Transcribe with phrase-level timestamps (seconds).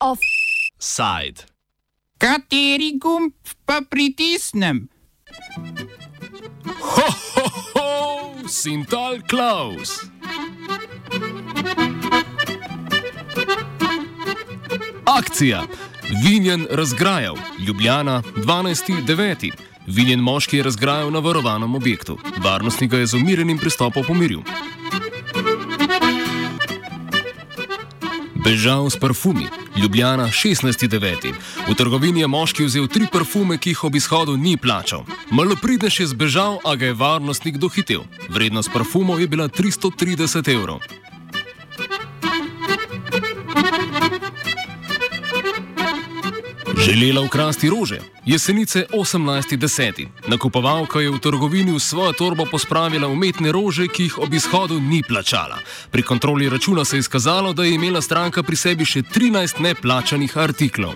[0.00, 1.44] Offside.
[2.18, 3.32] Kateri gumb
[3.66, 4.88] pa pritisnem?
[6.80, 10.00] Ho, ho, ho, Sintal Klaus.
[15.04, 15.62] Akcija.
[16.24, 17.36] Vinjen razgrajal,
[17.66, 19.75] Ljubljana 12.9.
[19.86, 22.18] Vinjen moški je razgrajal na varovanem objektu.
[22.44, 24.40] Varnostnik ga je z umirenim pristopom pomiril.
[28.44, 29.46] Bežal s parfumi,
[29.76, 31.32] Ljubljana 16.9.
[31.68, 35.02] V trgovini je moški vzel tri parfume, ki jih ob izhodu ni plačal.
[35.30, 38.06] Malopridnež je zbežal, a ga je varnostnik dohitel.
[38.28, 40.78] Vrednost parfumov je bila 330 evrov.
[46.76, 47.98] Želela ukrasti rože.
[48.26, 50.06] Jesenice 18.10.
[50.28, 55.02] Nakupovalka je v trgovini v svojo torbo pospravila umetne rože, ki jih ob izhodu ni
[55.02, 55.56] plačala.
[55.90, 60.36] Pri kontroli računa se je izkazalo, da je imela stranka pri sebi še 13 neplačanih
[60.36, 60.94] artiklov.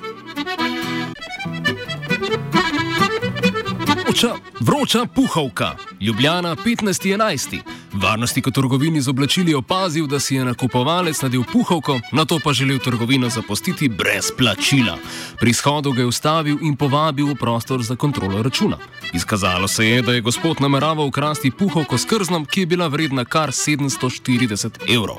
[4.20, 7.60] Vroča, vroča puhovka, Ljubljana 15.11.
[7.92, 12.52] Varnostnik v trgovini z oblačili opazil, da si je nakupovalec nadel puhovko, na to pa
[12.52, 14.98] želel trgovino zapustiti brez plačila.
[15.40, 18.76] Pri shodu ga je ustavil in povabil v prostor za kontrolo računa.
[19.12, 23.24] Izkazalo se je, da je gospod nameraval ukrasti puhovko s krznom, ki je bila vredna
[23.24, 25.16] kar 740 evrov.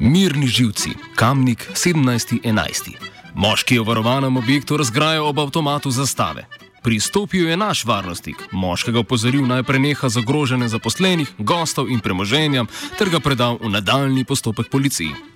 [0.00, 3.11] Mirni živci, kamnik 17.11.
[3.34, 6.44] Moški je v varovanem objektu razgrajal ob avtomatu zastave.
[6.82, 12.66] Pristopil je naš varnostnik, moškega opozoril naj preneha zagrožene zaposlenih, gostov in premoženja,
[12.98, 15.31] ter ga predal v nadaljni postopek policiji.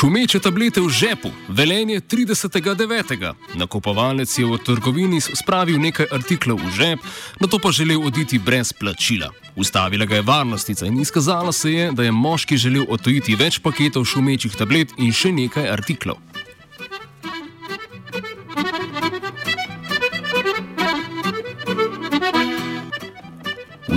[0.00, 3.34] Šumeče tablete v žepu, velenje 30.9.
[3.54, 7.04] Nakupovalec je v trgovini spravil nekaj artiklov v žep,
[7.36, 9.28] na to pa želel oditi brez plačila.
[9.56, 14.08] Ustavila ga je varnostnica in izkazalo se je, da je moški želel otojiti več paketov
[14.08, 16.16] šumečih tablet in še nekaj artiklov.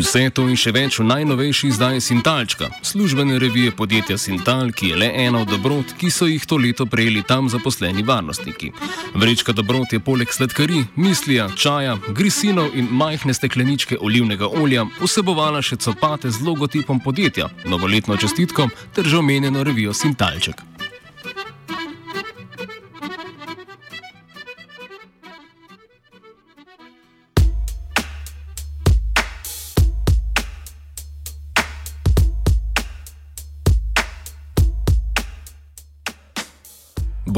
[0.03, 4.97] Vse to in še več v najnovejši izdaji Sintalčka, službene revije podjetja Sintal, ki je
[4.99, 8.73] le ena od dobrot, ki so jih to leto prejeli tam zaposleni varnostniki.
[9.15, 15.79] Vrečka dobrot je poleg sladkarij, mislija, čaja, grisinov in majhne stekleničke olivnega olja vsebovala še
[15.79, 20.72] copate z logotipom podjetja, novoletno čestitko ter že omenjeno revijo Sintalček.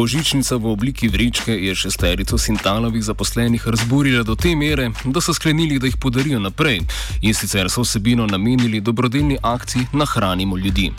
[0.05, 5.79] Božičnica v obliki vrečke je šesterico Sintalovih zaposlenih razburila do te mere, da so sklenili,
[5.81, 6.83] da jih podarijo naprej
[7.25, 10.91] in sicer so vsebino namenili dobrodelni akciji Nahranimo ljudi.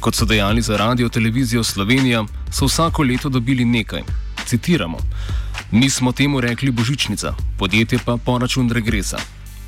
[0.00, 4.02] Kot so dejali za radio televizijo Slovenija, so vsako leto dobili nekaj.
[4.46, 4.98] Citiramo:
[5.70, 9.18] Mi smo temu rekli Božičnica, podjetje pa po račun regresa.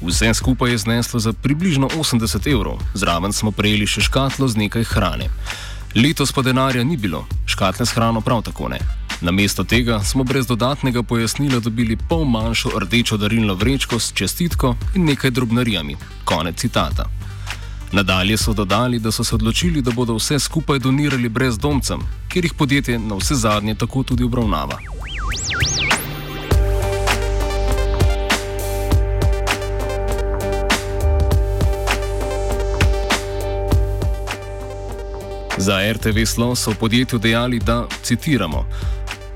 [0.00, 4.84] Vse skupaj je zneslo za približno 80 evrov, zraven smo prejeli še škatlo z nekaj
[4.84, 5.28] hrane.
[5.96, 8.78] Letos pa denarja ni bilo, škatle s hrano prav tako ne.
[9.20, 15.04] Namesto tega smo brez dodatnega pojasnila dobili pol manjšo rdečo darilno vrečko s čestitko in
[15.04, 15.96] nekaj drobnarijami.
[16.24, 17.08] Konec citata.
[17.92, 22.54] Nadalje so dodali, da so se odločili, da bodo vse skupaj donirali brezdomcem, ker jih
[22.54, 24.78] podjetje na vse zadnje tako tudi obravnava.
[35.56, 38.66] Za RTV Slo so v podjetju dejali, da citiramo.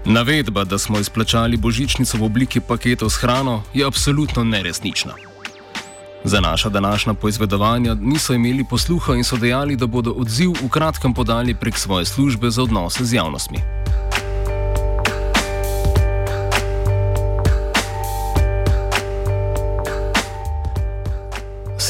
[0.05, 5.15] Navedba, da smo izplačali božičnico v obliki paketov s hrano, je absolutno neresnična.
[6.25, 11.15] Za naša današnja poizvedovanja niso imeli posluha in so dejali, da bodo odziv v kratkem
[11.15, 13.59] podali prek svoje službe za odnose z javnostmi.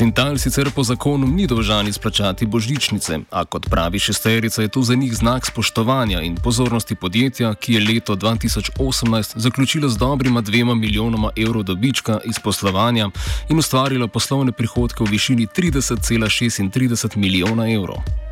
[0.01, 4.95] Sintal sicer po zakonu ni dolžan izplačati božičnice, a kot pravi šesterica, je to za
[4.95, 11.31] njih znak spoštovanja in pozornosti podjetja, ki je leto 2018 zaključilo z dobrima dvema milijonoma
[11.37, 13.11] evrov dobička iz poslovanja
[13.49, 18.30] in ustvarilo poslovne prihodke v višini 30,36 milijona evrov.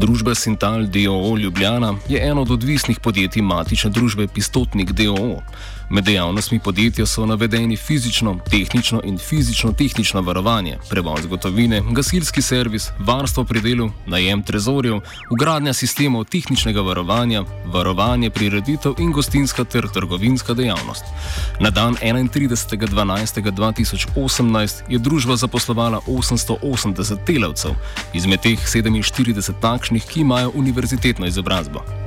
[0.00, 5.42] Družba Sintal DOO Ljubljana je eno od odvisnih podjetij matične družbe Pistotnik DOO.
[5.90, 13.44] Med dejavnostmi podjetja so navedeni fizično, tehnično in fizično-tehnično varovanje, prevoz gotovine, gasilski servis, varstvo
[13.44, 15.00] pri delu, najem trezorjev,
[15.30, 21.04] ugradnja sistemov tehničnega varovanja, varovanje prireditev in gostinska ter trgovinska dejavnost.
[21.60, 27.70] Na dan 31.12.2018 je družba zaposlovala 880 delavcev,
[28.14, 31.99] izmed teh 47 takšnih, ki imajo univerzitetno izobrazbo.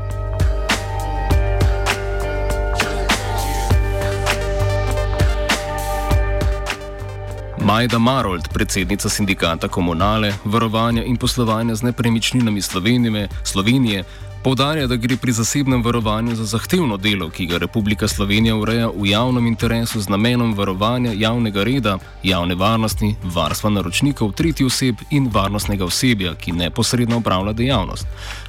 [7.74, 14.04] Majda Marold, predsednica sindikata komunale, varovanja in poslovanja z nepremičninami Slovenije, Slovenije
[14.44, 19.10] povdarja, da gre pri zasebnem varovanju za zahtevno delo, ki ga Republika Slovenija ureja v
[19.10, 25.86] javnem interesu z namenom varovanja javnega reda, javne varnosti, varstva naročnikov, tretjih oseb in varnostnega
[25.86, 28.06] osebja, ki neposredno upravlja dejavnost.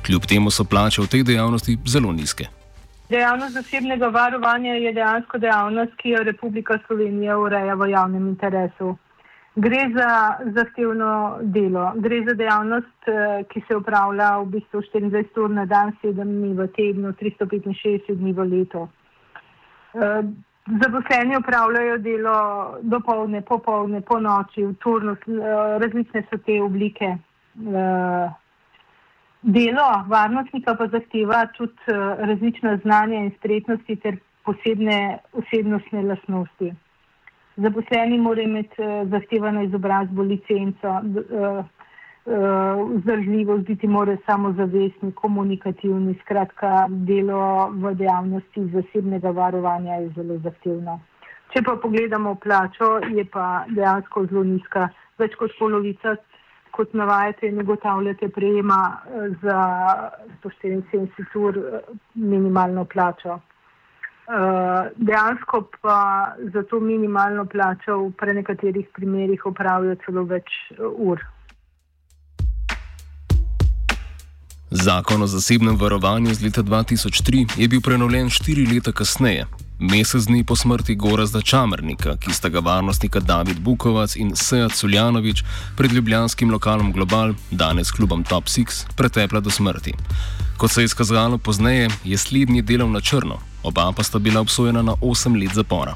[0.06, 2.44] Kljub temu so plače v tej dejavnosti zelo nizke.
[3.08, 8.96] Dejavnost zasebnega varovanja je dejansko dejavnost, ki jo Republika Slovenija ureja v javnem interesu.
[9.56, 15.50] Gre za zahtevno delo, gre za dejavnost, eh, ki se upravlja v bistvu 24 ur
[15.50, 18.88] na dan, 7 dni v tednu, 365 dni v letu.
[19.94, 20.22] Eh,
[20.82, 22.38] zaposleni upravljajo delo
[22.82, 27.18] dopolne, popolne, po noči, v turnus, eh, različne so te oblike.
[29.42, 36.74] Delo varnostnika pa zahteva tudi različna znanja in spretnosti ter posebne osebnostne lasnosti.
[37.56, 41.64] Zaposleni morajo imeti uh, zahtevano izobrazbo, licenco, uh,
[42.26, 46.14] uh, vzdržljivost, biti morajo samozavestni, komunikativni.
[46.22, 51.00] Skratka, delo v dejavnosti zasebnega varovanja je zelo zahtevno.
[51.54, 54.88] Če pa pogledamo plačo, je pa dejansko zelo nizka.
[55.18, 56.16] Več kot polovica,
[56.74, 58.80] kot navajate in ugotavljate, prejema
[59.42, 59.58] za
[60.42, 61.60] 174 ur
[62.14, 63.38] minimalno plačo.
[64.24, 71.20] Eh, dejansko pa za to minimalno plačo v prenekaterih primerjih upravijo celo več eh, ur.
[74.70, 79.44] Zakon o zasebnem varovanju iz leta 2003 je bil prenovljen štiri leta kasneje,
[79.78, 85.44] mesec dni po smrti Gorazda Čamernika, ki sta ga varnostnika David Bukovac in Seja Culjanovič
[85.76, 89.94] pred ljubljanskim lokalom Global, danes klubom Top Six, pretepla do smrti.
[90.56, 94.82] Kot se je izkazalo pozneje, je slednji delal na črno, oba pa sta bila obsojena
[94.82, 95.94] na 8 let zapora.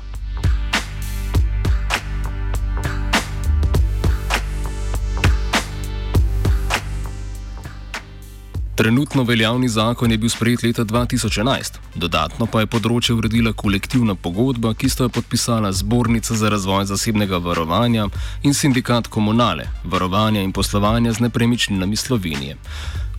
[8.79, 14.71] Trenutno veljavni zakon je bil sprejet leta 2011, dodatno pa je področje uredila kolektivna pogodba,
[14.79, 18.05] ki sta jo podpisala Zbornica za razvoj zasebnega varovanja
[18.47, 22.55] in sindikat komunale, varovanja in poslovanja z nepremičninami Slovenije.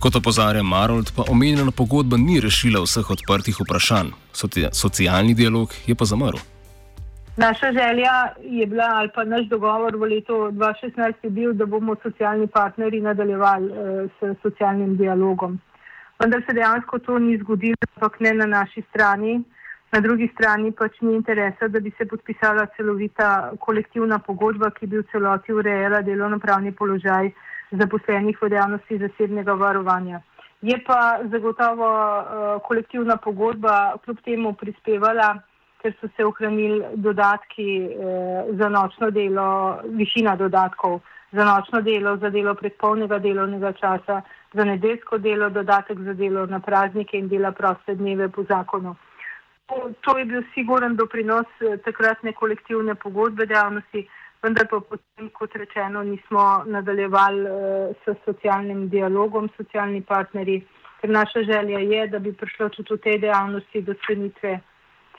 [0.00, 4.14] Kot opozarja Marold, pa omenjena pogodba ni rešila vseh odprtih vprašanj,
[4.72, 6.40] socialni dialog je pa zamrl.
[7.40, 11.96] Naša želja je bila, ali pa naš dogovor v letu 2016 je bil, da bomo
[12.02, 15.58] socialni partneri nadaljevali eh, s socialnim dialogom.
[16.18, 19.42] Vendar se dejansko to ni zgodilo, ampak ne na naši strani.
[19.92, 24.98] Na drugi strani pač ni interesa, da bi se podpisala celovita kolektivna pogodba, ki bi
[24.98, 27.32] v celoti urejala delovno-pravni položaj
[27.70, 30.20] zaposlenih v dejavnosti zasebnega varovanja.
[30.62, 35.38] Je pa zagotovo uh, kolektivna pogodba kljub temu prispevala
[35.82, 41.00] ker so se ohranili dodatki eh, za nočno delo, višina dodatkov
[41.32, 44.22] za nočno delo, za delo prek polnega delovnega časa,
[44.52, 48.96] za nedeljsko delo, dodatek za delo na praznike in dela proste dneve po zakonu.
[49.66, 54.08] To, to je bil siguren doprinos eh, takratne kolektivne pogodbe dejavnosti,
[54.42, 60.64] vendar pa potem, kot rečeno, nismo nadaljevali eh, s socialnim dialogom, socialni partnerji,
[61.00, 64.58] ker naša želja je, da bi prišlo tudi v tej dejavnosti do sklenitve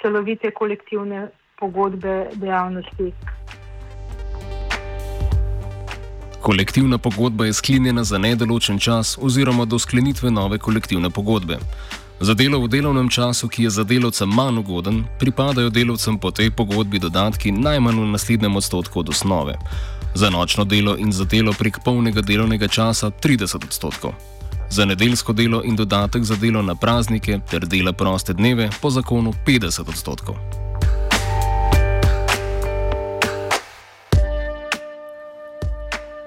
[0.02, 1.28] celovite kolektivne
[1.60, 3.14] pogodbe dejavnosti.
[6.42, 11.58] Kolektivna pogodba je sklenjena za nedoločen čas oziroma do sklenitve nove kolektivne pogodbe.
[12.20, 16.52] Za delo v delovnem času, ki je za delovca manj ugoden, pripadajo delovcem po tej
[16.52, 19.56] pogodbi dodatki najmanj v naslednjem odstotku od osnove.
[20.16, 24.14] Za nočno delo in za delo prek polnega delovnega časa 30 odstotkov
[24.72, 29.34] za nedeljsko delo in dodatek za delo na praznike ter dela proste dneve po zakonu
[29.48, 30.36] 50 odstotkov.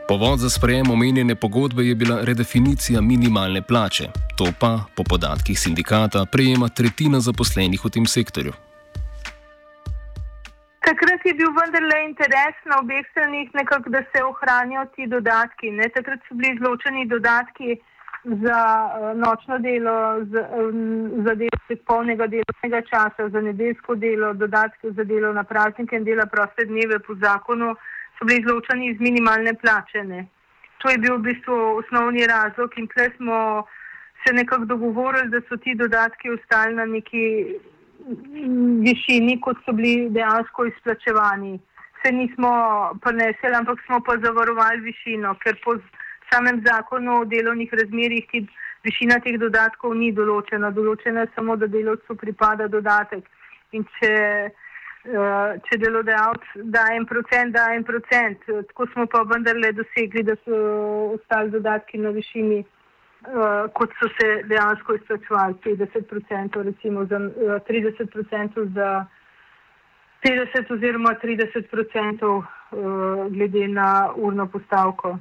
[0.08, 4.04] Povod za sprejem omenjene pogodbe je bila redefinicija minimalne plače.
[4.38, 8.52] To pa, po podatkih sindikata, prejema tretjina zaposlenih v tem sektorju.
[10.84, 15.70] Takrat je bil vendarle interes na obeh stranih, nekako, da se ohranijo ti dodatki.
[15.70, 15.88] Ne?
[15.88, 17.80] Takrat so bili izločeni dodatki
[18.24, 20.42] za uh, nočno delo, za,
[21.24, 26.04] za delo prek polnega delovnega časa, za nedeljsko delo, dodatke za delo na praznike in
[26.04, 27.74] dela proste dneve po zakonu
[28.18, 30.26] so bili izločeni iz minimalne plačene.
[30.78, 33.64] To je bil v bistvu osnovni razlog in tle smo
[34.26, 37.24] se nekako dogovorili, da so ti dodatki ostali na neki
[38.86, 41.58] višini, kot so bili dejansko izplačevani.
[42.02, 42.50] Se nismo
[43.02, 45.76] preneseli, ampak smo pa zavarovali višino, ker po
[46.32, 48.46] samem zakonu o delovnih razmerjih ti
[48.84, 50.70] višina teh dodatkov ni določena.
[50.70, 53.24] Določena je samo, da delovcu pripada dodatek.
[53.72, 54.12] In če,
[54.50, 56.44] eh, če delodajalec
[56.76, 60.60] da en procent, da en procent, tako smo pa vendarle dosegli, da so
[61.18, 62.64] ostali dodatki na višini
[63.26, 69.06] uh, kot so se dejansko izplačevali, 50% recimo za uh, eh, 30% za
[70.24, 72.44] 50 oziroma 30% uh,
[73.32, 75.18] glede na urno postavko.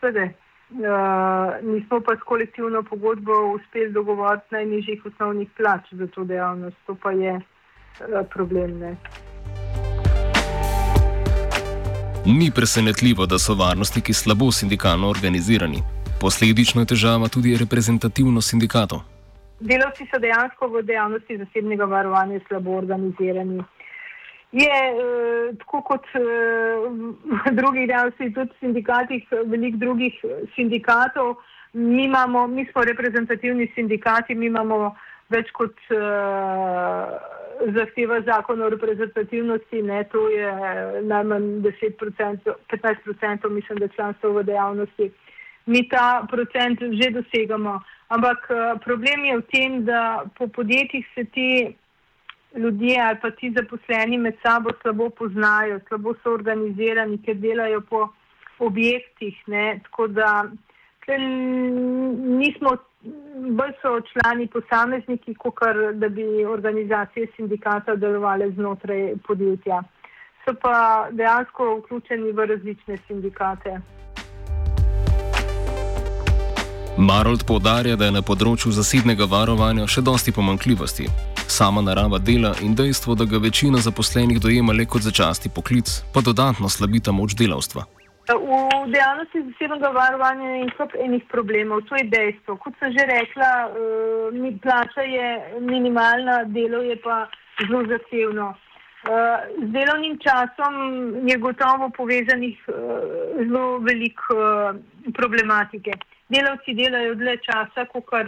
[0.00, 0.32] Svede,
[0.74, 6.94] uh, nismo pa s kolektivno pogodbo uspeli dogovoriti najnižjih osnovnih plač za to dejavnost, to
[6.94, 8.78] pa je uh, problem.
[8.78, 8.96] Ne.
[12.26, 15.82] Ni presenetljivo, da so varnostniki slabo sindikalno organizirani.
[16.20, 19.00] Posledično je težava tudi reprezentativnost sindikatov.
[19.60, 23.62] Delavci so dejansko v dejavnosti zasebnega varovanja slabo organizirani.
[24.52, 26.20] Je eh, tako kot eh,
[27.46, 30.20] v drugih dejavnostih, tudi v sindikatih, veliko drugih
[30.56, 31.36] sindikatov.
[31.72, 34.94] Mi, imamo, mi smo reprezentativni sindikati, mi imamo
[35.32, 37.14] več kot eh,
[37.72, 40.52] zahteva zakon o reprezentativnosti, ne, to je
[41.08, 45.12] najmanj 10%, 15% mislim, da članstvo v dejavnosti
[45.66, 47.80] mi ta procent že dosegamo.
[48.08, 51.76] Ampak eh, problem je v tem, da po podjetjih se ti
[52.56, 58.08] ljudje ali pa ti zaposleni med sabo slabo poznajo, slabo so organizirani, ker delajo po
[58.58, 59.42] objektih.
[59.46, 59.80] Ne?
[59.84, 60.44] Tako da
[62.38, 62.76] nismo,
[63.58, 65.54] bolj so člani posamezniki, kot
[65.94, 69.82] da bi organizacije sindikata delovale znotraj podjetja.
[70.44, 73.80] So pa dejansko vključeni v različne sindikate.
[76.98, 81.31] Marold povdarja, da je na področju zasebnega varovanja še dosti pomankljivosti.
[81.52, 86.20] Sama narava dela in dejstvo, da ga večina zaposlenih dojema le kot začasti poklic, pa
[86.28, 87.82] dodatno slabita moč delavstva.
[88.28, 90.70] V dejavnosti zasebnega varovanja je
[91.06, 92.56] enih problemov, to je dejstvo.
[92.56, 95.28] Kot sem že rekla, eh, plača je
[95.60, 97.26] minimalna, delo je pa
[97.60, 98.54] zelo zahtevno.
[98.54, 100.74] Eh, z delovnim časom
[101.28, 102.72] je gotovo povezanih eh,
[103.44, 104.38] zelo veliko
[105.12, 105.92] problematike
[106.32, 108.26] delavci delajo dlje časa, kot kar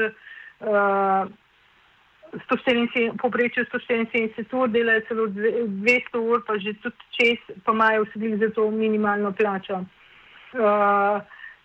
[3.23, 8.50] poprečju 174 ur, delajo celo 200 ur, pa že tudi čez, pa imajo vsi za
[8.55, 9.85] to minimalno plačo.
[10.55, 11.23] Uh,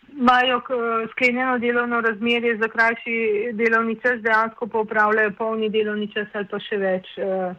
[0.10, 3.18] Imajo uh, sklenjeno delovno razmerje za krajši
[3.54, 7.12] delovni čas, dejansko pa upravljajo polni delovni čas ali pa še več.
[7.18, 7.54] Uh,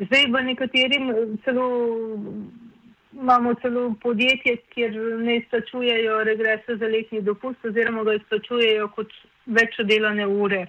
[0.00, 1.12] zdaj v nekaterim
[1.44, 1.68] celo
[3.14, 9.12] imamo celo podjetje, kjer ne izplačujejo regresa za letni dopust, oziroma ga izplačujejo kot
[9.46, 10.66] več delane ure.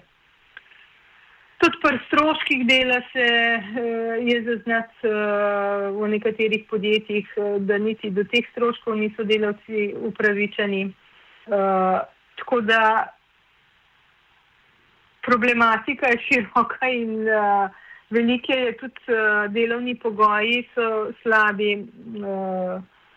[1.66, 3.26] Tudi pri stroških dela se
[3.58, 9.88] uh, je zaznati uh, v nekaterih podjetjih, uh, da niti do teh stroškov niso delavci
[10.08, 10.92] upravičeni.
[12.38, 13.06] Tako da
[15.26, 17.26] problematika je široka in
[18.10, 19.18] Velike je tudi
[19.50, 21.72] delovni pogoji, so slabi,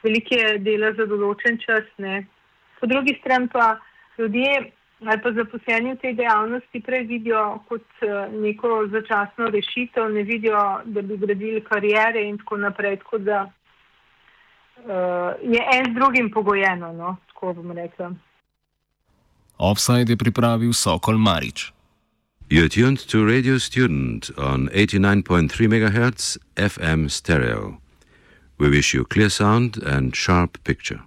[0.04, 1.86] velike dela za določen čas.
[1.98, 2.24] Ne.
[2.82, 3.76] Po drugi strani pa
[4.18, 4.72] ljudje
[5.06, 10.82] ali pa zaposleni v tej dejavnosti prej vidijo kot uh, neko začasno rešitev, ne vidijo,
[10.86, 12.98] da bi gradili karijere in tako naprej.
[12.98, 18.12] Tako da uh, je en z drugim pogojeno, no, tako bom rekla.
[19.58, 21.72] Offside je pripravil Sokol Marič.
[22.50, 27.78] You're tuned to Radio Student on 89.3 MHz FM stereo.
[28.58, 31.00] We wish you clear sound and sharp picture.